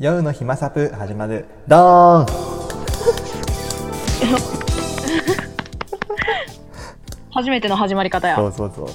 [0.00, 1.44] 夜の暇サプ始まる。
[1.68, 2.24] ドーン。
[7.30, 8.36] 初めての始まり方や。
[8.36, 8.86] そうそうそう。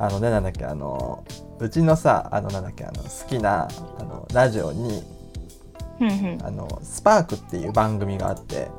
[0.00, 1.22] あのねなんだっけあの
[1.60, 3.68] うちのさあのなんだっけあの好きな
[4.00, 5.04] あのラジオに
[6.00, 6.38] うんうん。
[6.42, 8.72] あのスパークっていう番組があって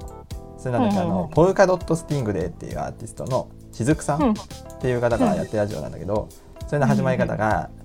[0.57, 1.21] それなんだっけあうんうんうん。
[1.23, 4.33] のポルカドット・スティングレイっていうアーティストのしずくさうんん。
[4.33, 4.35] っ
[4.81, 6.27] ていう方がやってるラジオなんだけど
[6.67, 7.69] それの始まり方が「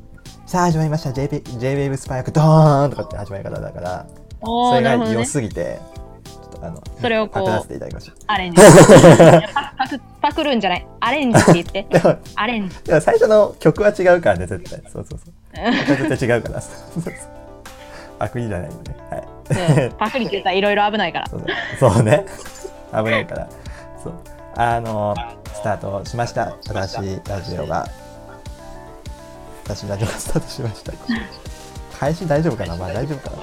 [0.49, 1.11] さあ始まりました。
[1.11, 4.07] JWAVE スパークドーン!」とかって始まり方だから
[4.41, 5.79] おそれが良すぎて
[6.25, 8.63] ちょっとあのそれをこうパクらせていただきましアレンジ。
[9.55, 10.87] パ パクパクるんじゃない？
[11.01, 11.87] アレンジって言って。
[12.35, 12.77] アレンジ。
[12.85, 14.83] でも最初の曲は違うからね絶対。
[14.91, 15.35] そうそうそう。
[16.09, 16.61] 絶対違うから。
[16.63, 17.15] そうそうそう。
[18.19, 18.97] パクリじゃないんでね。
[19.11, 19.85] はい。
[19.85, 19.93] うん。
[19.99, 21.27] パクリって言ったらいろいろ危ないから。
[21.79, 22.25] そうね。
[22.93, 23.49] 危ないから。
[24.03, 24.13] そう。
[24.57, 25.15] あの
[25.55, 26.57] スタートしました。
[26.67, 27.87] 新しいラジオが
[29.69, 30.93] 新しいラジオがスタートしました。
[31.99, 32.77] 開始大丈夫かな？
[32.77, 33.43] まあ大丈夫かな。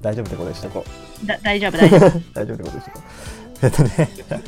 [0.00, 0.84] 大丈夫ってことにしとこ
[1.22, 1.26] う。
[1.26, 2.00] だ大丈夫大丈夫。
[2.34, 3.66] 大丈夫ってことにしとこう。
[3.66, 3.90] えっとね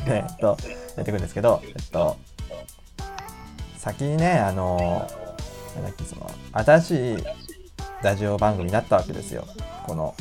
[0.07, 0.57] えっと
[0.95, 2.17] やっていくんですけどえっと
[3.77, 4.77] 先にねあの
[5.75, 7.17] なんだっけその新しい
[8.01, 9.45] ラジオ番組になったわけですよ。
[9.85, 10.15] この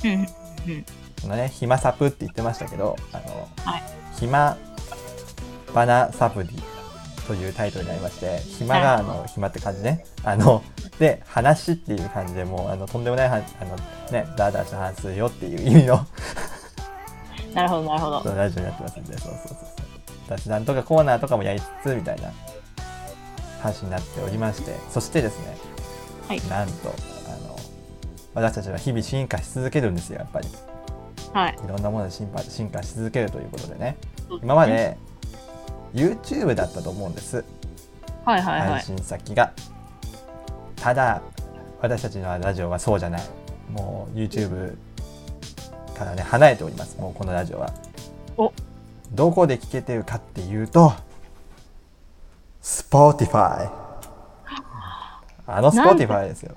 [1.23, 3.83] このね、暇サプって言ってましたけど、あの、はい。
[4.19, 4.57] 暇
[5.75, 6.49] バナサプリ
[7.31, 10.05] というタイトルになりまして、暇があの暇って感じね。
[10.25, 10.65] あの、
[10.99, 13.77] で、話っていう感じでもう、あの、とんでもないは、あの、
[14.11, 16.05] ね、ダーダーした話するよっていう意味の。
[17.55, 18.35] なるほどなるほど。
[18.35, 19.59] ラジオになってますんで、そうそうそうそう。
[20.27, 22.33] 雑談とかコーナーとかもやりつつ、みたいな
[23.63, 25.57] 話になっておりまして、そしてですね、
[26.27, 26.41] はい。
[26.49, 26.93] なんと、
[27.29, 27.57] あの、
[28.35, 30.49] 私たちは日々進化し続けるんですよ、やっぱり。
[31.33, 31.59] はい。
[31.65, 33.99] いろんなもので進化進化し続けるということでね。
[34.43, 34.99] 今まで
[35.95, 37.45] YouTube だったと思うんです。
[38.25, 38.69] はいはいはい。
[38.71, 39.53] 配信先が。
[40.77, 41.23] ただ
[41.81, 43.23] 私たちのラジオはそうじゃない。
[43.71, 44.77] もう YouTube
[45.97, 46.99] からね離れております。
[46.99, 47.73] もうこのラジオは。
[48.37, 48.53] お。
[49.13, 50.93] どこで聞けてるかっていうと
[52.63, 53.71] Spotify
[55.47, 55.61] あ。
[55.61, 56.55] の Spotify ですよ。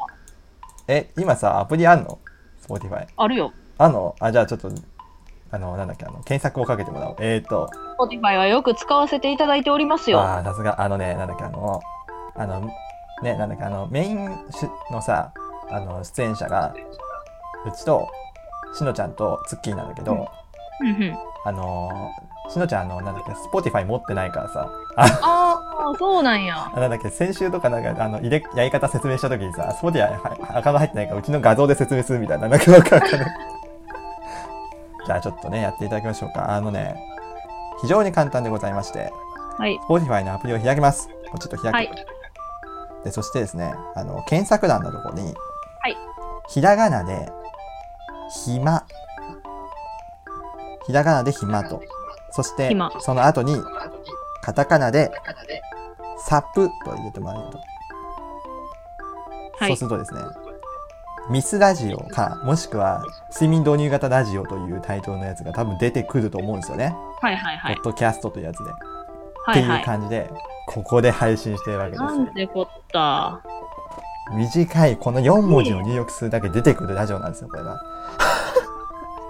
[0.88, 2.20] え今さアプリあんの
[2.68, 3.54] ？Spotify あるよ。
[3.78, 4.72] あの、あ、じゃあちょっと、
[5.54, 7.16] あの、なんだっけ、あの、検索をかけてもらおう。
[7.20, 7.70] えーと、
[8.00, 10.20] Spotify はよく使わせていただいておりますよ。
[10.20, 11.80] ああ、さすが、あのね、なんだっけ、あの、
[12.36, 12.62] あの、
[13.22, 15.32] ね、なんだっけ、あの、メインしのさ、
[15.70, 16.74] あの、出演者が、
[17.68, 18.08] うちと、
[18.74, 20.28] しのちゃんとツッキーなんだけど、
[20.82, 21.18] うんうん。
[21.46, 22.12] あの、
[22.50, 26.72] しのちゃん、あの、なんだっけ、Spotify 持ってないからさ、あ、ああそうなんや。
[26.76, 33.53] あ なんだっけ、先週とかなんか、あの、入れ、やり方説明したときにさ、Spotify はアカウント入ってないから、うちの画像で説明するみたいな、なんかわかんない。
[35.06, 36.52] じゃあちょっとね、やっていただきましょうか。
[36.52, 36.96] あのね、
[37.82, 39.12] 非常に簡単でございまして、
[39.58, 41.10] はい Spotify のアプリを開きます。
[41.32, 41.76] こっちょっと開く。
[41.76, 41.92] はい
[43.04, 45.34] で、そしてですね、あの、検索欄のところに、
[45.82, 45.98] はい
[46.48, 47.30] ひらがなで、
[48.46, 48.86] 暇。
[50.86, 51.82] ひらがなで暇と。
[52.32, 53.62] そして暇、その後に、
[54.42, 55.12] カタカナで、
[56.18, 57.58] サプと入れてもらえると。
[59.60, 60.22] はいそうするとですね、
[61.30, 63.04] ミスラジオか、もしくは、
[63.34, 66.96] 睡眠導入型ラジオというタイトルのやつが多分出てくると思うんですよね。
[67.22, 67.76] はいはいはい。
[67.76, 68.64] ポッドキャストというやつで。
[69.52, 69.78] っていうはい。
[69.78, 70.30] はい感じで、
[70.68, 72.04] ここで配信してるわけです。
[72.04, 73.42] よなんてこった。
[74.34, 77.80] 短いこの4文字を入力するだけで出てくるラジオなんですよこれが。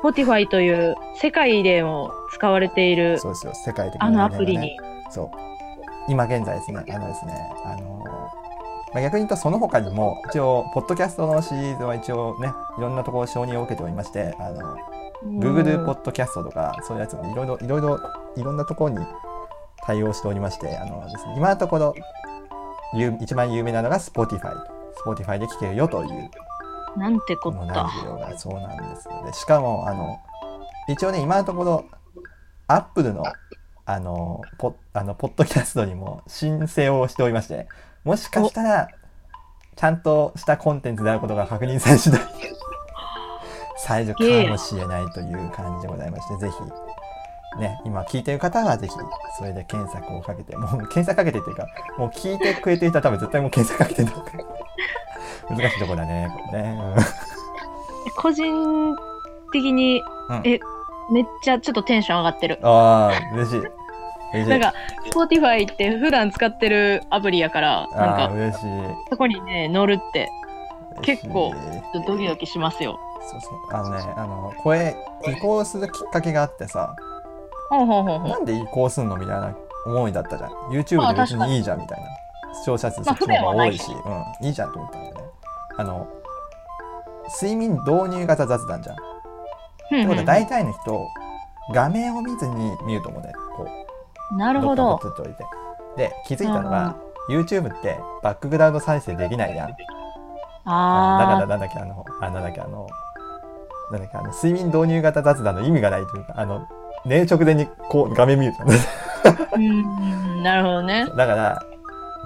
[0.03, 3.53] Spotify という世界でも使われているそうですよ。
[3.53, 4.77] 世界的なあのアプリに。
[5.09, 5.29] そう。
[6.07, 7.33] 今現在ですねあのですね
[7.65, 8.03] あの
[8.93, 14.77] まあ、逆に言うとその他にも一応ポッドキャストのシリーズは一応ねいろんなところ承認を受けておりましてあの
[15.23, 17.99] Google ポッドキャストとかそういうやつもいろいろいろいろ
[18.37, 19.05] いろんなところに
[19.85, 21.95] 対応しておりましてあのです、ね、今のところ
[22.95, 24.53] 有一番有名なのが Spotify
[25.05, 26.29] Spotify で聴けるよという。
[26.97, 27.89] なんてこった。
[28.37, 29.33] そうなんですよね。
[29.33, 30.19] しかも、あの、
[30.87, 31.85] 一応ね、今のところ、
[32.67, 33.23] アップルの、
[33.85, 37.67] あの、ポあのポッドキャストにも申請をしておりまして、
[38.03, 38.89] もしかしたら、
[39.75, 42.21] ちゃんとしたコンテンツであることが確認され次第、
[43.77, 48.93] 最初かもしれないという感じでございまして、ぜひ、ね、今聞いてる方はぜひ、
[49.37, 51.67] それで検索をかけて、もう検索かけてっていうか、
[51.97, 54.43] もう聞いてくれてる人は多分絶対もう検索かけてると思
[55.51, 56.79] う 難しいところだね、これね。
[56.95, 57.03] う ん
[58.15, 58.95] 個人
[59.51, 60.59] 的に、うんえ
[61.11, 63.61] めっちゃちょっとテンション上がってるああ、嬉しい。
[64.33, 64.73] なんか
[65.11, 68.65] Spotify って普段使ってるアプリやからなんか嬉しい。
[69.09, 70.29] そこにね乗るって
[71.01, 71.53] 結構
[72.07, 72.99] ドキドキしますよ
[73.29, 73.53] そうそう。
[73.71, 74.95] あのね、あの、これ、
[75.25, 76.95] 移行するきっかけがあってさ、
[77.69, 80.51] ほんほんほんほんなんで移行すんのみたいな思いだったじゃん。
[80.69, 82.53] YouTube まあで別にいいじゃんみたいな。
[82.53, 85.21] 視聴者数そっちの方が多いし、うん、いいじゃんと思ったんだよね。
[85.77, 86.07] あの、
[87.41, 88.95] 睡眠導入型雑談じゃん。
[88.95, 88.99] っ
[89.89, 91.07] てことは大体の人
[91.73, 93.82] 画面を見ずに見ると思うんだよこう
[94.37, 94.99] なるほど。
[95.01, 95.43] 撮っておいて。
[95.97, 96.95] で気づいたのが
[97.29, 99.69] YouTube ってバックグラウンド再生できないじゃん。
[99.69, 99.81] だか
[100.65, 102.87] らあなんだっけあのあなんだっけあの
[103.91, 106.67] なんだっけあの睡眠導入型雑談の意味がないというかあの
[107.05, 108.75] 寝る直前にこう画面見るじゃんあ。
[109.55, 111.05] うん、なるほどね。
[111.15, 111.61] だから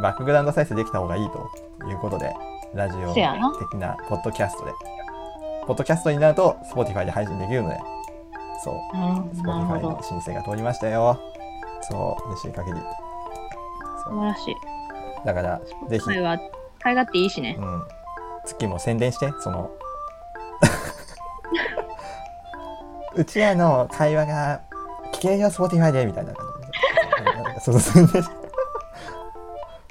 [0.02, 2.36] バックグラウンド再生できた方がいいということで
[2.74, 4.72] ラジオ的なポッドキャストで。
[5.66, 7.80] ポッドキャストになると Spotify で配信できるので。
[8.64, 8.76] そう。
[9.36, 10.00] Spotify のど。
[10.02, 11.20] 申請が通りましたよ
[11.90, 12.80] そう嬉しい限り。
[14.04, 14.56] 素晴らしい。
[15.26, 16.38] だからぜひ、それは、
[16.80, 17.58] 買い勝手いいしね。
[17.60, 17.66] う。
[17.66, 17.84] ん、
[18.46, 19.72] 月も宣伝してその。
[23.16, 24.62] うちらの会話が
[25.14, 27.60] 聞けるよ Spotify でみたいな感じで。
[27.62, 28.24] そうそうそう。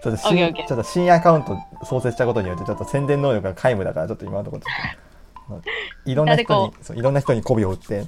[0.06, 4.62] ちょっと新ちょっと新アカウント創設したことによってちょっと宣伝能力が皆無だからちょっと今のところ。
[6.04, 8.04] いろんな人にそういろんな人に媚びを売って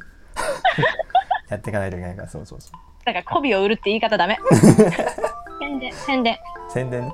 [1.48, 4.38] やっていかないといけないからそうそうそうだから、媚びを売るって言い方ダメ。
[5.60, 6.38] 宣伝、宣伝。
[6.68, 7.12] 宣伝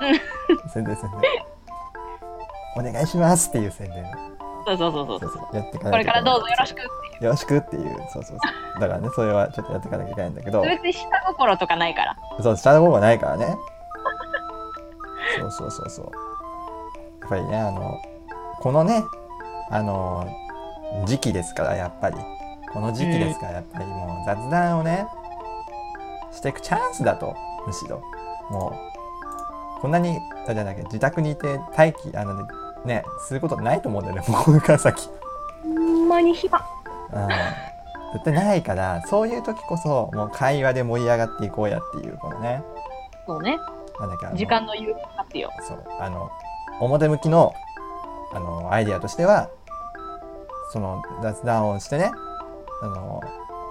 [0.00, 0.20] ね。
[0.72, 1.20] 宣伝宣伝。
[2.76, 4.04] お願いしますっていう宣伝。
[4.66, 5.20] そうそうそうそう。
[5.20, 5.56] そうそう。
[5.56, 5.98] やっていかこないといけない。
[5.98, 6.78] れからどうぞよろしく。
[6.80, 7.96] よろしくっていう。
[8.12, 8.80] そうそうそう。
[8.80, 10.62] だからねそれはちょっとやっていかなきゃいけないんだけど。
[10.62, 12.16] 別に下心とかないから。
[12.40, 13.56] そう下の方がないからね。
[15.38, 16.04] そうそうそうそう。
[17.20, 18.00] やっぱりねあの
[18.60, 19.04] このね
[19.70, 20.26] あの
[21.06, 22.16] 時期ですからやっぱり
[22.72, 25.06] この時期ですからやっぱりもう雑談をね
[26.32, 27.34] していくチャンスだと
[27.66, 28.02] むしろ
[28.50, 28.72] も
[29.78, 32.48] うこんなにあれだっけ自宅にいて待機あのね
[32.84, 35.08] ねすることないと思うんだよね もうこれから先
[35.62, 36.58] ほんまに暇。
[37.12, 37.28] うん
[38.12, 42.60] 絶対ないからそういう時こそもう会話で盛り上がっていこうやっていうこのね
[43.26, 43.56] そうね。
[44.00, 45.48] なんだっけ時間の有活用。
[45.60, 46.28] そうあの
[46.80, 47.54] 表向きの
[48.32, 49.48] あのアイデアとしては
[50.72, 52.10] その雑談をしてね
[52.82, 53.20] あの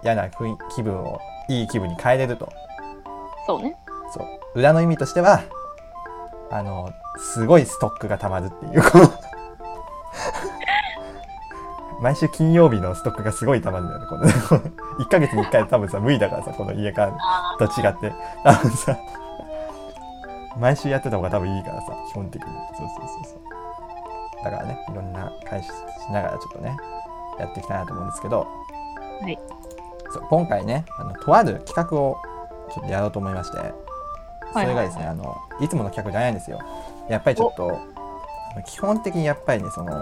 [0.03, 2.49] 嫌な気分をいい気分に変えれると。
[3.47, 3.75] そうね。
[4.13, 4.59] そう。
[4.59, 5.43] 裏の意味としては
[6.51, 9.11] あのすごいストックがたまるっていうこの。
[12.01, 14.23] 毎週金曜日のストックがすごいたまるんだよねこの。
[15.03, 17.11] 1ヶ月に1回多分さ無理だからさこの家から
[17.57, 18.13] と違って。
[18.43, 18.97] 多分さ
[20.57, 22.47] 毎週やってた方が多分いいからさ基本的に。
[22.77, 24.43] そうそうそうそう。
[24.43, 25.73] だからねいろんな開始し
[26.11, 26.77] ながらちょっとね
[27.39, 28.47] やっていきたいなと思うんですけど
[29.21, 29.39] はい。
[30.11, 32.17] そう今回ねあのとある企画を
[32.73, 33.89] ちょっとやろうと思いまして。
[34.53, 36.59] それがですね、はいあのいつもの企画じゃないんですよ。
[37.09, 37.79] やっぱりちょっと
[38.65, 39.93] 基本的にやっぱりねその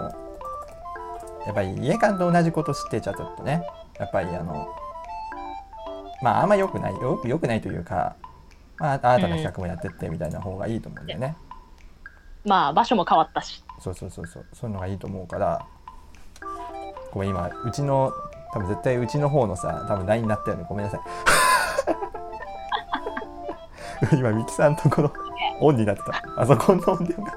[1.46, 3.62] やっぱり家間と同じことしてちゃちょっとね
[3.98, 4.68] やっぱりあの
[6.22, 8.16] まああんま良くないよ良くないというか、
[8.78, 11.36] まあ、新たな企画もやってってみたいな方がいいと思うんだよね、
[12.44, 13.62] まあ、場所も変わったし。
[13.80, 15.64] そうそうそうそうそういうのがいいと思うから
[17.12, 18.12] ごめん今うちの
[18.52, 20.66] 多分絶対うちの方のさ多分 LINE になったよね。
[20.68, 21.00] ごめんなさい。
[24.16, 25.12] 今ミキさんのところ
[25.60, 26.22] オンになってた。
[26.36, 27.32] あそこの音量が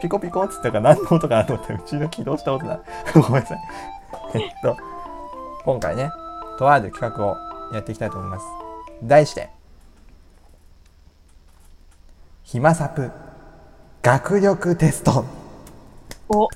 [0.00, 2.80] ピコピコっつったから何の音かなと思ってうちの起動した音だ。
[3.14, 3.58] ごめんなさい。
[4.34, 4.76] えっと
[5.64, 6.10] 今回ね
[6.58, 7.36] とある企画を
[7.72, 8.46] やっていきたいと思います。
[9.02, 9.50] 題して
[12.42, 13.10] 暇サプ
[14.02, 15.24] 学力テスト。
[16.30, 16.48] お、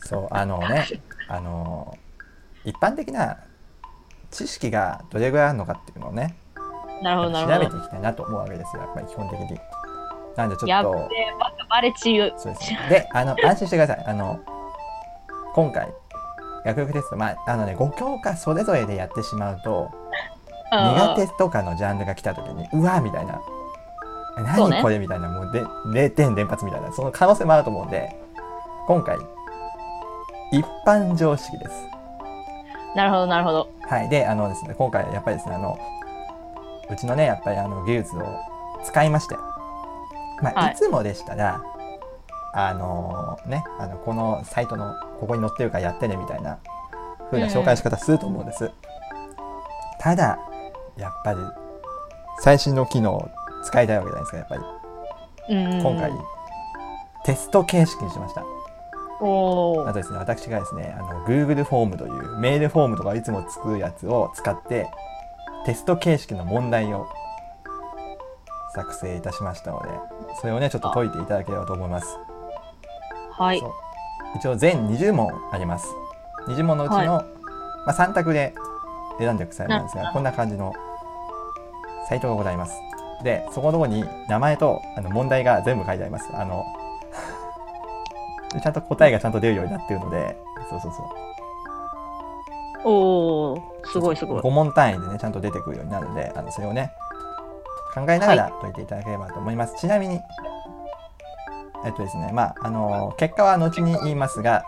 [0.00, 0.86] そうあのね
[1.32, 1.96] あの
[2.64, 3.38] 一般的な
[4.30, 6.36] 知識がどれぐらいあるのかっていうのをね
[7.02, 7.60] なるほど、な調。
[7.60, 9.58] べていきたいなと思うわけですよやっぱり基本的に。
[10.36, 11.08] なんでちょやっっと。
[12.36, 12.70] そうです。
[12.70, 14.04] ねであの安心してください。
[14.06, 14.40] あの
[15.54, 15.88] 今回
[16.64, 19.90] 学力テストまああのね5教科それぞれでやってしまうと
[20.70, 23.40] 苦手とかのジャンルが来た時にうわみたいな。
[24.36, 28.16] 何これみたいなもうで0点連発みたいなその可能性もあると思うんで
[28.86, 29.18] 今回
[30.52, 31.92] 一般常識です
[32.94, 33.72] なるほど、なるほど。
[33.88, 35.78] はい、で、あのですね、今回やっぱりですね、あの、
[36.90, 38.22] うちのね、やっぱりあの技術を
[38.84, 39.36] 使いまして、
[40.42, 41.62] まあ、はいい、つもでしたら、
[42.54, 46.58] あのね、あの、このサイトのここに載ってるからやってねみたいな
[47.30, 48.70] 風な紹介の仕方すると思うんです。
[49.98, 50.38] ただ、
[50.98, 51.38] やっぱり
[52.40, 53.30] 最新の機能を
[53.64, 54.56] 使いたいわけじゃないですか、やっぱ
[55.48, 55.54] り。
[55.54, 55.82] うん。
[55.82, 56.12] 今回、
[57.24, 58.51] テスト形式にしました。
[59.88, 64.88] あとですね、私がですね、あの Google フォームというメールフォームとかいつも作るやつを使って、
[65.64, 67.06] テスト形式の問題を
[68.74, 69.88] 作成いたしましたので、
[70.40, 72.18] それをね、ちょっと解いていただければと思います。
[73.32, 73.62] はい
[74.34, 75.86] 一応全20問あります。
[76.48, 77.22] 20問のうちの、
[77.86, 78.54] まあ、3択で
[79.18, 80.72] 選んでいく際なんですが、こんな感じの
[82.08, 82.74] サイトがございます。
[83.22, 86.28] で、そこのところに名前とあの問題が全部書いてあります。
[86.34, 86.81] あの、で
[88.60, 90.36] ちゃんと答えがちゃんと出るようになってるので
[90.70, 91.06] そうそうそう。
[92.84, 94.42] おおすごいすごい。
[94.42, 96.92] 5問単位でねちゃんと出てくるようになるのであのそれをね
[97.94, 100.18] 考えながら解いていただければと思います、ちなみに
[101.84, 104.64] えっとですねまああの結果は後に言いますが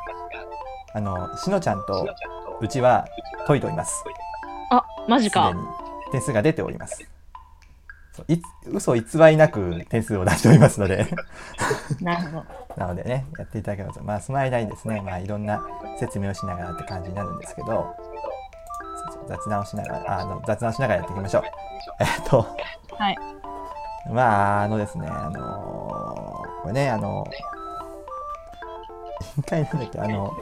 [0.95, 2.07] あのしのちゃんと
[2.61, 3.07] うちは
[3.47, 4.05] 解いております。
[4.71, 5.53] あマジか。
[6.12, 7.09] 点数が出ております。
[8.67, 11.09] 嘘偽りなく点数を出しておりますので。
[12.00, 14.02] なるほどなのでねやっていただければと。
[14.02, 15.62] まあその間にですねまあいろんな
[15.99, 17.87] 説明をしながらって感じになるんですけど
[19.28, 21.43] 雑談をしながらああの雑談しながらやっていきましょう。
[22.00, 22.47] えっと
[22.97, 23.16] はい。
[24.11, 26.14] まああのですねあのー
[26.64, 27.31] これねあの
[29.37, 30.33] 一回なんだっけあの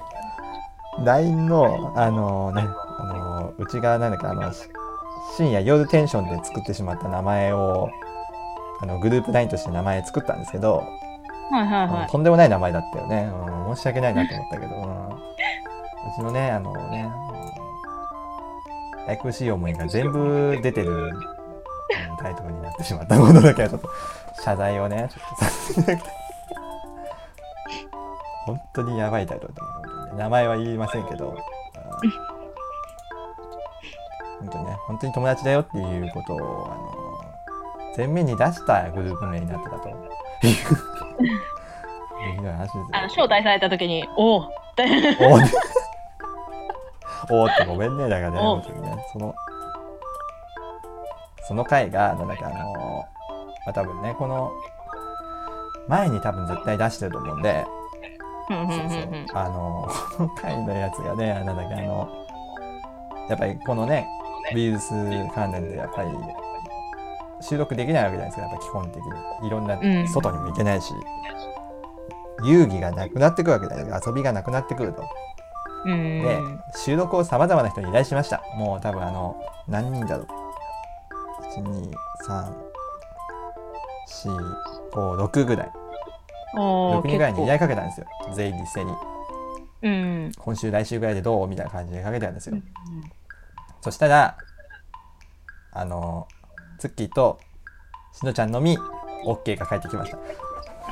[1.04, 4.68] LINE のあのねあのうちがなんだっけあのし
[5.36, 7.90] 深夜夜テンションで作ってしまった名前を
[8.80, 10.84] あのグループ LINE として名前作ったんですけど、
[11.50, 13.30] はいはいはうんとんでもない名前だったよね、
[13.68, 15.08] うん、申し訳ないなと思ったけど、うん。
[15.12, 15.18] う
[16.16, 17.10] ちのねあのね
[19.08, 21.10] 愛くしい思いが全部出てる、うん
[22.22, 23.90] タイトルになってしまったものだけはちょっと
[24.42, 25.98] 謝罪をねちょっとさせて
[28.46, 29.82] 本当にやばいタイトルだと思う。
[29.82, 31.36] 本当にね名前は言いませんけど、うん。
[34.40, 40.91] 本当にね本当に友達だよっていうことをあの前面に出したグループ名になってたといういう。
[42.66, 45.44] 話ですあの招待された時におお っておー
[47.30, 48.62] おーってごめんねだからね
[49.12, 49.34] その
[51.44, 54.50] その回がなんだっけあのまあ多分ねこの
[55.88, 57.64] 前に多分絶対出してると思うんで
[59.34, 62.08] あのこの回のやつがねなんだっけあの
[63.28, 64.06] やっぱりこのね
[64.54, 64.90] ウイルス
[65.34, 66.10] 関連でやっぱり
[67.42, 69.02] 収録できないわけじゃないですかやっぱ基本的
[69.42, 69.48] に。
[69.48, 70.08] いろんなうん。
[70.08, 70.94] 外にも行けないし、
[72.44, 75.02] 遊戯がなくなってくるわけじゃないですか遊びがなくなってくると。
[75.84, 76.22] うん。
[76.22, 76.40] で
[76.76, 78.42] 収録をさまざまな人に依頼しました。
[78.56, 80.28] もう多分あの何人だろう。
[84.94, 85.72] 12345ぐらい。
[86.54, 88.06] 6おー人ぐらいに依結頼かけたんですよ。
[88.34, 88.92] 全員に一斉に。
[88.92, 88.98] 構
[89.82, 90.32] うん。
[90.36, 91.48] 今週来週ぐらいでどう？
[91.48, 92.56] みたいな感じでかけたんですよ。
[93.80, 94.38] そしたら
[95.72, 96.28] あの
[96.78, 97.40] ツッキーと
[98.12, 98.78] しのちゃんのみ
[99.26, 100.18] OK が返ってきました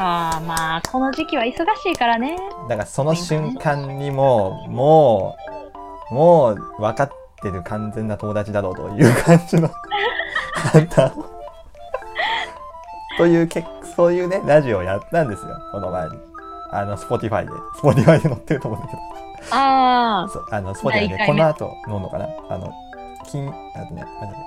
[0.03, 2.39] ああまあこの時期は忙しいからね。
[2.71, 5.37] だからその瞬間にもうも
[6.11, 7.11] うもう分かっ
[7.43, 9.71] てる完全な友達だろうという感じの
[10.55, 10.89] 判
[13.19, 13.65] というけ
[13.95, 16.17] そういうねラジオをやったんですよこの前に。
[16.73, 17.51] あの Spotify で。
[17.83, 19.03] Spotify で載ってると思うんだけど。
[19.51, 22.27] あそうあの Spotify でこの後乗るのかな？
[22.49, 22.73] あの
[23.31, 23.53] 金あ
[23.87, 24.03] とね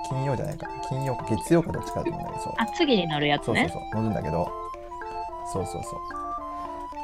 [0.08, 0.66] 金曜じゃないか。
[0.88, 2.54] 金曜か月曜かどっちかだと思うんだけどそう。
[2.58, 3.68] ああ次に乗るやつね。
[3.70, 4.48] そうそうそう乗るんだけど
[5.52, 6.00] そうそうそう。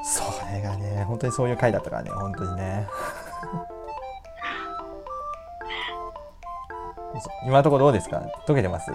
[0.03, 2.87] それがね本当にそういう回だったからね本当にね。
[7.21, 8.23] そ 今のところどうですか？
[8.47, 8.91] 解けてます？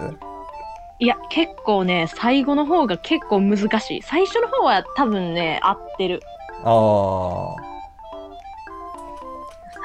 [0.98, 4.02] いや結構ね最後の方が結構難しい。
[4.02, 6.20] 最初の方は多分ね合ってる。
[6.64, 7.54] あ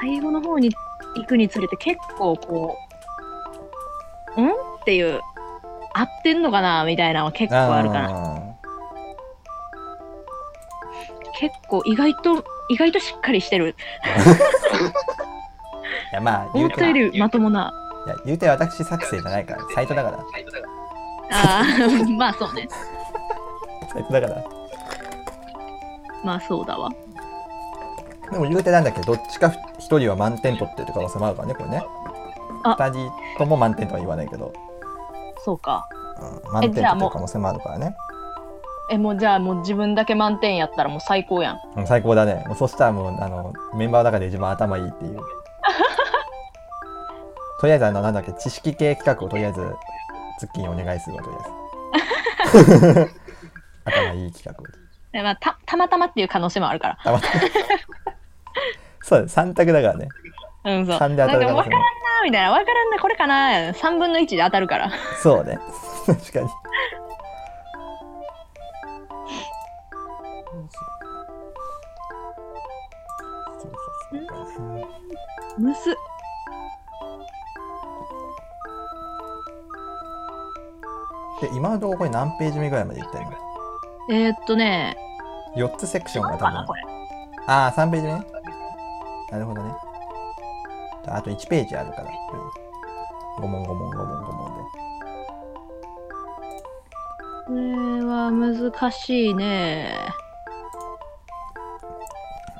[0.01, 0.71] 最後の方に
[1.15, 2.77] 行くにつれて結構こ
[4.37, 4.53] う「ん?」っ
[4.85, 5.19] ていう
[5.93, 6.85] 合ってんのかな？
[6.85, 8.30] みたいなのは結構ああるかな
[11.71, 13.75] 構意外と意外としっかりしてる。
[16.11, 17.73] いやまあ言うて思ったよりまともな。
[18.05, 20.19] いや言うて私作成じゃないから サイトだから。
[21.31, 22.67] あー まあそうね。
[23.93, 24.43] サイトだから。
[26.23, 26.89] まあそうだわ。
[28.31, 31.85] でも言うてなんだっけどっちか一人は満点取ってる可能性もあるからねこれね。
[32.63, 32.75] あ。
[32.77, 34.53] 二人とも満点とは言わないけど、
[35.43, 35.87] そうか。
[36.19, 37.95] うん、満点取ってる可能性もあるからね
[38.91, 41.59] えもうじゃあもう自分だけ満点やったらもう最高やん。
[41.77, 42.43] うん最高だね。
[42.45, 45.19] もうそしたらもうあのメンバーの中で一番頭いいっていう。
[47.61, 49.61] とりあえずあのなんだっけ知識系企画をとりあえず
[50.39, 52.51] ツッキーにお願いするわとりあえ
[53.05, 53.15] ず。
[53.85, 54.65] 頭いい企画を。
[55.13, 56.97] え、まあ、たたまたまっていう可能性もあるから。
[57.01, 57.33] たまたま。
[59.03, 60.09] そう3択だからね。
[60.65, 60.97] うんそう。
[60.97, 62.51] 3で当たる可能性もなんか分からんなみたいな。
[62.51, 63.71] 分からんなこれかな。
[63.71, 64.91] 3分の1で当たるから。
[65.21, 65.57] そうね。
[66.05, 66.49] 確かに
[75.57, 75.95] むす
[81.41, 83.31] で今のところこれ何ページ目ぐらいまでいったの
[84.09, 84.95] えー、っとね
[85.55, 86.47] ?4 つセクションが多分。
[87.47, 88.13] ああ3ページ目？
[88.13, 88.25] ね
[89.31, 89.71] なるほどね。
[91.07, 92.11] ああと1ページあるから。
[93.39, 94.81] 5問5問5問5問で。
[97.47, 99.97] これは難しいね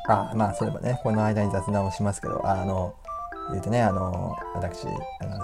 [0.07, 2.95] あまあそういえばねこの間に雑談をしますけどあの
[3.51, 5.37] 言うてねあの私あの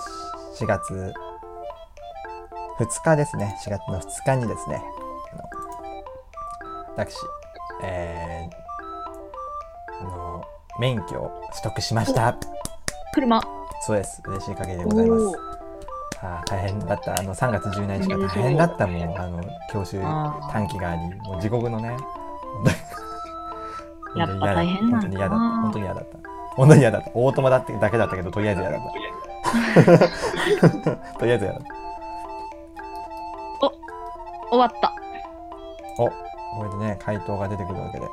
[0.56, 1.14] 4月
[2.80, 3.58] 2日ですね。
[3.66, 4.82] 4月の2日にですね
[5.34, 5.44] あの
[6.96, 7.16] 私
[7.84, 10.44] えー、あの
[10.80, 12.36] 免許を取得しました。
[13.14, 13.42] 車。
[13.86, 14.22] そうです。
[14.26, 15.38] 嬉しい限りでございます。
[16.22, 17.20] あー大変だった。
[17.20, 21.96] あの3月17日が大変だったもんあの教習あ短期がありもう地獄のね
[24.18, 25.62] やっぱ大変なんだな。
[25.62, 26.02] 本当に嫌だった。
[26.02, 26.18] 本当に嫌だった。
[26.56, 28.88] 本当に嫌だったオートマだってだけだったけどとりあえず嫌だった。
[31.20, 31.68] とりあえず嫌だった。
[34.50, 34.94] 終わった。
[36.00, 36.14] おこ
[36.64, 38.08] れでね回答が出てくるわけで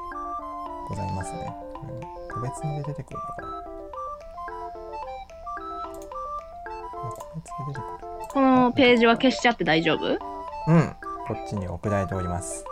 [0.88, 1.54] ございますね。
[1.82, 2.00] うん
[2.34, 3.48] 個別に出てくるのかな。
[8.32, 10.06] このページは消しちゃって大丈夫？
[10.06, 10.14] う
[10.74, 10.96] ん。
[11.26, 12.64] こっちに送られております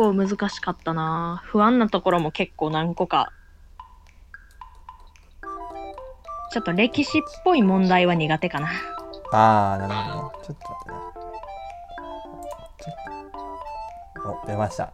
[0.00, 1.42] 構難しかったな。
[1.44, 3.30] 不安なところも結構何個か。
[6.50, 8.70] ちょっと歴史っぽい問題は苦手かな。
[9.30, 10.34] ああなるほどね。
[10.42, 10.84] ちょっと待っ
[12.78, 12.96] てね。
[14.42, 14.90] お出ました。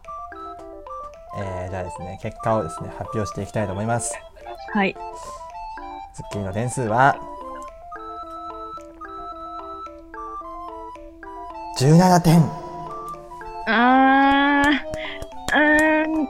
[1.39, 4.13] えー、じゃあですね結果をですね発表していきたいと思います。
[4.73, 4.93] はい。
[6.13, 7.15] スッキリの点数は。
[11.79, 12.41] 17点。
[13.67, 14.07] あー。
[14.07, 14.16] うーん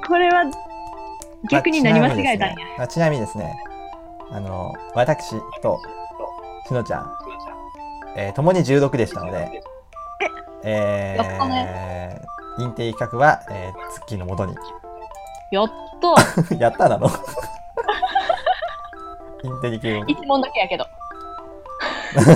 [0.08, 0.46] これは
[1.52, 3.54] 逆に何間違えたんや、まあちなみにですね。
[4.32, 5.80] あの私と
[6.68, 7.12] しのちゃん、
[8.18, 9.62] えー、共に16でしたので。
[10.64, 14.54] えー、認定企画は、えー、ツッキーのもとに。
[15.52, 15.72] やっ
[16.02, 16.16] と
[16.60, 17.08] やったなの？
[19.44, 20.86] インテリ系を一問だけやけど。
[22.16, 22.36] 一問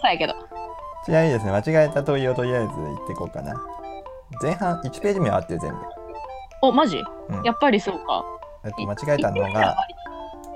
[0.00, 0.34] さやけど。
[1.04, 3.54] ちなみにですね、間違えた問いをとりあえず言っていこうかな。
[4.40, 6.01] 前半1ページ目は合ってる全部。
[6.62, 7.02] おマジ？
[7.28, 8.24] うんやっぱりそうか
[8.64, 9.76] えっと、間違えたのが、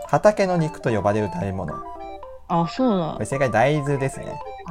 [0.06, 1.72] 畑の肉と呼ばれる食べ物。
[1.74, 1.80] こ
[2.48, 4.26] あそうなれ正解大豆ですね。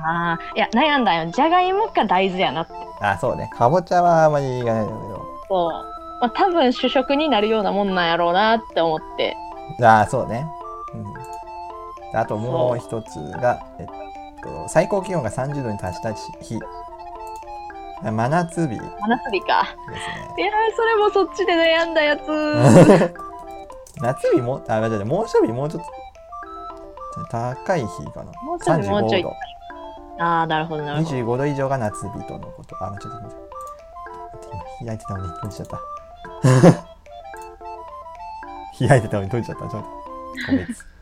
[0.06, 3.50] あーいや悩んだよじゃがいもか大豆やなってあ、そうね。
[3.54, 5.26] かぼちゃはあまり言わないんだけど。
[5.50, 5.71] そう、
[6.21, 9.36] まあ、多分主食になるようなもんなんやろうなって思って
[9.84, 10.45] ああ、そうね。
[10.93, 10.98] う
[12.15, 12.17] ん。
[12.17, 13.86] あともう一つが、えっ
[14.41, 16.60] と、最高気温が30度に達した日。
[18.12, 18.91] 真夏日ですね。
[19.02, 19.46] 真夏日か
[20.38, 22.22] いやーそれもそっちで悩んだやつ
[24.02, 28.32] 夏日も、あ、待って、猛暑日もうちょっと高い日かな。
[28.44, 29.34] もうちょいもうちょい35度。
[30.18, 32.76] ああなるほどなるほど25度以上が夏日とのこと。
[32.84, 33.46] あ、ちょっと待って。
[34.86, 35.80] 開いてたのに閉じちゃった。
[38.88, 39.68] 開いてたのに閉じちゃった。
[39.68, 39.89] ちょっと。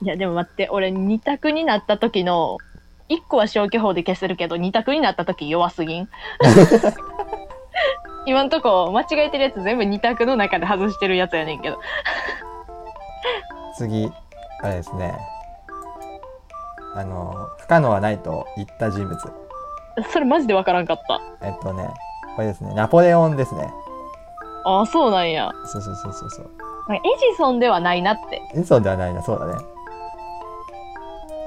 [0.00, 2.58] いやでも待って俺二択になった時の
[3.10, 6.08] 1個は消去法で消せるけど二択になった時弱すぎん？
[8.26, 11.78] 今んとこ間違えてるやつ全部二択の中で外してるやつやねんけど
[13.76, 14.10] 次、
[14.62, 15.16] あれですね。
[16.96, 19.16] あの、不可能はないと言った人物。
[20.10, 21.88] それマジでわからんかったえっとね、
[22.34, 22.74] これですね。
[22.74, 23.70] ナポレオンですね。
[24.64, 26.50] ああそうなんやそうそうそうそうそう。
[26.94, 29.54] エジソンではないなって嘘ではないな、そうだね。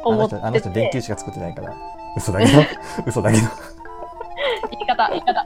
[0.04, 1.74] あ思っての人、あの人電て球しか作ってないから。
[2.18, 2.60] 嘘だけど。
[3.06, 3.48] 嘘だけど。
[4.72, 5.46] 言い方言い方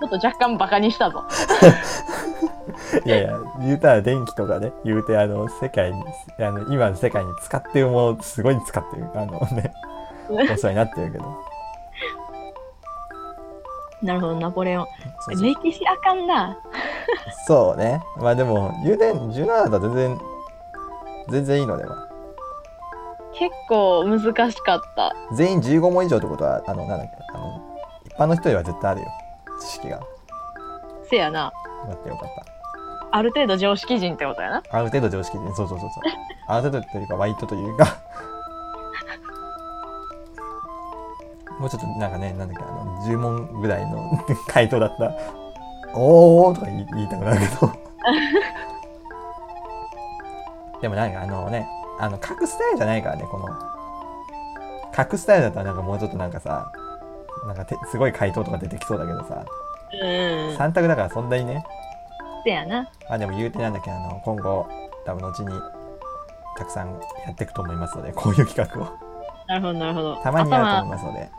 [0.00, 1.22] ちょっと若干バカにしたぞ
[3.04, 6.02] いやいや、言うたら電気とかね、言うて、あの、世界に、
[6.38, 9.06] あの、今の世界に使ってるもの、すごい使ってる。
[9.14, 9.72] あのね、
[10.30, 11.24] お世話になってるけど。
[14.02, 14.86] なるほどナポレオン
[15.42, 16.56] 歴史あかんな
[17.46, 18.00] そうね。
[18.16, 20.20] まあでも、言うて、17だったら全然、
[21.28, 22.09] 全然いいのでは。
[23.40, 24.20] 結構難
[24.52, 27.62] しかった全員15問以上ってことは、あの、なんだっけ、あの、
[28.04, 29.06] 一般の人よりは絶対あるよ。
[29.58, 29.98] 知識が。
[31.08, 31.50] せやな
[31.88, 32.44] 待ってよかった。
[33.16, 35.90] ある程度常識人ってことやなある程度常識で、そうそうそうそう。
[36.48, 37.96] ある程度というか、ワイトというか。
[41.58, 45.16] もうちょっとなんかね、なんだっけ、あの、10問ぐらいの 回答だったら、
[45.94, 47.72] おーとか言い言いたくなるけど。
[50.82, 51.66] でもなんかあのね、
[52.00, 53.46] あの、書くスタイルじゃないからね、この。
[54.96, 56.72] 書くスタイルだったらなんかもうちょっとなんかさ、
[57.46, 59.44] なんかてすごい回答とか出てきそうだけどさ、
[59.92, 60.00] うん
[60.56, 61.64] 3択だからそんなにね、
[62.44, 64.66] せやなまあでも言うてなんだっけ、あの、今後、
[65.04, 65.48] 多分後に
[66.56, 66.88] たくさん
[67.26, 68.98] やっていくと思いますので、こういう企画を。
[69.46, 71.30] なるほどなるほどたまにやると思い頭ますので。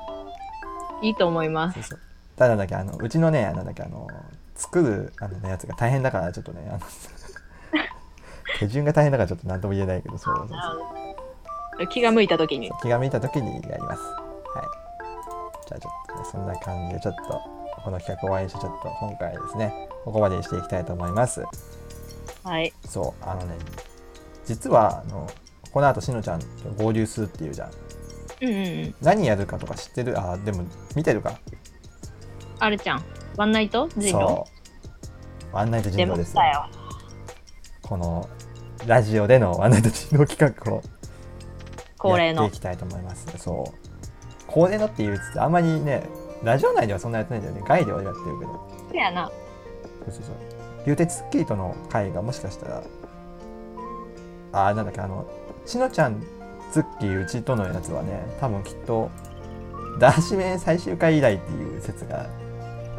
[1.01, 1.99] いいと思いますそうそう。
[2.35, 4.07] ただだっけ、あの、うちのね、なんだっけ、あの、
[4.55, 6.79] 作るあの、ね、やつが大変だから、ちょっとね、あの、
[8.61, 11.87] 手順が大変だからちょっと何とも言えないけど、そうそうそう。
[11.87, 12.71] 気が向いた時に。
[12.83, 14.01] 気が向いた時にやります。
[14.03, 14.65] はい。
[15.67, 17.41] じゃあちょっとね、そんな感じで、ちょっと、
[17.83, 21.43] この企画を終わりにして、ちょっと今回ですね、ここまでにしていきたいと思います。
[22.43, 22.71] はい。
[22.85, 23.55] そう、あのね、
[24.45, 25.27] 実は、あの、
[25.73, 26.45] この後、しのちゃんと
[26.77, 27.71] 合流するっていうじゃん。
[28.41, 28.95] うんうんうん。
[29.01, 30.19] 何やるかとか知ってる？
[30.19, 31.33] あ、でも、見てるか？
[32.59, 33.03] あるちゃん。
[33.37, 34.47] ワンナイト人狼そ
[35.51, 35.55] う。
[35.55, 36.59] ワンナイト出人狼ですよました。
[36.59, 36.69] よ。
[37.81, 38.29] この、
[38.85, 40.81] ラジオでのワンナイト人狼企画を
[41.97, 42.59] 恒例のやってい。
[42.59, 43.27] きたいと思います。
[43.37, 43.91] そう。
[44.47, 46.03] 恒例のって言うつって、あんまりね、
[46.43, 47.63] ラジオ内ではそんなやってないんだよね。
[47.67, 48.69] 外ではやってるけど。
[48.89, 49.31] そやな。
[50.05, 50.35] そうそうそう。
[50.87, 52.83] 流鉄スッキリとの回がもしかしたら、
[54.53, 55.27] あー、なんだっけ、あの、
[55.65, 56.21] しのちゃん、
[56.71, 59.09] ツッキーうちとのやつはね、多分きっと、
[59.99, 62.25] ダーシメ最終回以来っていう説が、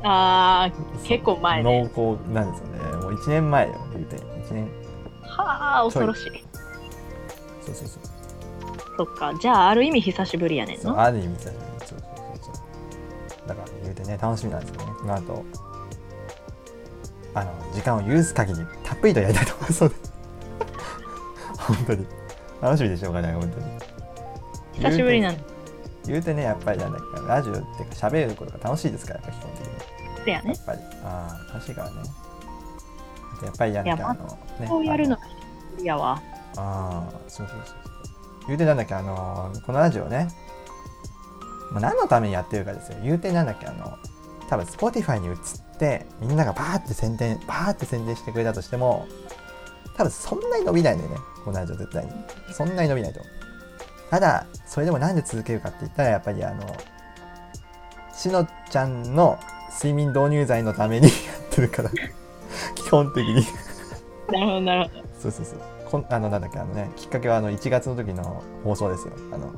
[0.04, 1.90] あー、結構前ね。
[1.94, 2.96] 濃厚なんですよね。
[3.02, 4.16] もう1年前よ、言うて。
[4.16, 4.81] 1年。
[5.36, 6.44] はあ、恐ろしい。
[7.64, 8.02] そうそうそう。
[8.96, 9.32] そっか。
[9.40, 11.00] じゃあ、ある意味久しぶりやねんそうの。
[11.00, 11.98] ある意味久しぶりそうそう
[12.42, 12.62] そうそ
[13.44, 15.44] うだから言うてね楽しみなんですよねこの後
[17.34, 19.94] あの時間を許す限りたっぷりとやりたいと思いますので
[21.58, 22.06] 本当に
[22.60, 23.64] 楽しみでしょうがない本当に
[24.74, 25.42] 久しぶりなんだ。
[26.06, 29.72] 言うてねやっぱりなんだっけラジオっていうか喋ることが楽しいですからやっぱ基本的に
[30.24, 30.48] そやね。
[30.50, 31.94] やっぱりああ楽しいからね
[33.46, 34.66] やっぱりやんなゃあのね。
[34.68, 35.16] こうやるの
[35.82, 36.20] やわ。
[36.56, 37.76] ああそうそうそうそう。
[38.46, 40.28] 言うてなんだっけあのこのラジオね、
[41.70, 42.98] まあ、何のためにやってるかですよ。
[43.02, 43.96] 言うてなんだっけあの
[44.48, 45.36] 多分 Spotify に移っ
[45.78, 49.06] てみんながバーって宣伝バーって宣伝してくれたとしても
[49.96, 51.16] 多分そんなに伸びないんだよね。
[51.44, 52.12] このラジオ絶対に。
[52.52, 53.20] そんなに伸びないと。
[54.10, 56.76] ただそれでもなんで続けるかって言ったらやっぱりあの
[58.14, 59.38] しのちゃんの
[59.74, 61.90] 睡眠導入剤のためにやってるから。
[61.90, 62.21] 基
[62.92, 63.34] 本的に
[64.30, 65.04] なるほど、なるほど。
[65.18, 65.58] そうそうそう。
[65.90, 69.14] こんあの、なんだっけ、あのね、きっかけはあの1月の時の放送ですよ。
[69.32, 69.52] あの、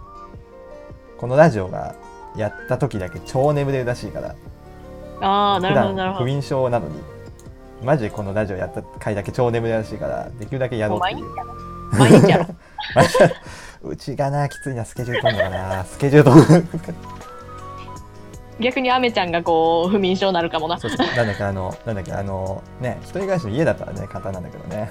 [1.18, 1.94] このラジオが
[2.36, 4.34] やった時だけ超眠れるらしいから、
[5.20, 6.24] ああ、なるほど、普なるほど。
[6.24, 7.00] 段不眠症なのに、
[7.84, 11.26] マジでこのラジオやった回だけ超眠れるらしいから、できるだけやろうっていう。
[11.96, 12.46] 毎日やろ。
[13.88, 16.84] うちがな、きついな、スケジュール取るのかな、スケジュール取る
[18.60, 20.78] 逆にアメちゃんがこう、不眠症になるかもな。
[20.78, 21.06] そうそう。
[21.06, 24.90] なんだっけ、あの、なんだっけ、あの、ね、一人暮らしの家だったらね、簡単なんだけどね、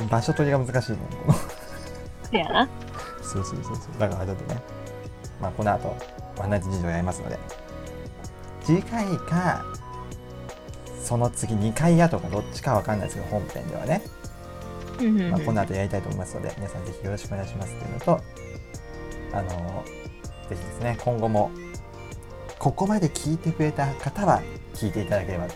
[0.00, 0.08] うん。
[0.08, 0.98] 場所取りが難しいね。
[1.26, 1.38] この
[2.30, 2.68] そやな。
[3.22, 3.98] そうそうそうそう。
[3.98, 4.60] だからちょっとね、
[5.40, 5.96] まあこの後、
[6.38, 7.38] ワンナイト事情やりますので、
[8.62, 9.64] 次回か、
[11.02, 14.02] その次2回やとかどっちかわかんないですけど、本編ではね、
[15.00, 18.20] うんうんうんまあ、この後やりたいと思いますので、皆さんぜひよろしくお願いしますっていうのと、
[19.32, 19.84] あの
[20.48, 21.50] ぜひですね、今後も、
[22.62, 24.40] ここまで聞いてくれた方は
[24.74, 25.54] 聞いていただければと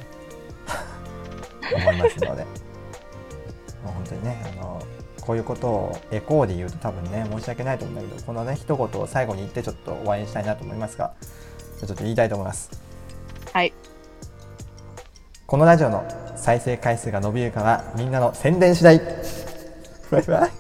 [1.77, 2.42] 思いますので、
[3.85, 4.83] もう本当にね、あの
[5.21, 11.14] こういうことをエコーで言うと多分ね、申し訳ないと思うんだけど、このね、一言を最後に言ってちょっと終わりにしたいなと思いますが、
[11.79, 12.71] ちょっと言いたいと思います。
[13.53, 13.73] はい。
[15.47, 18.99] このラジオの再生回数が伸びるかはみんなの宣伝次第
[20.11, 20.51] バイバイ